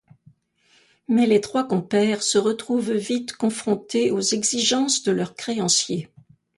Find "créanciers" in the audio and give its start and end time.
5.35-6.09